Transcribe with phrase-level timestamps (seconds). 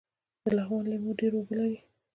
[0.43, 1.77] د لغمان لیمو ډیر اوبه لري